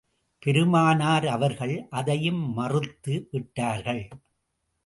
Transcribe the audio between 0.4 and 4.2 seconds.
பெருமானார் அவர்கள் அதையும் மறுத்து விட்டார்கள்.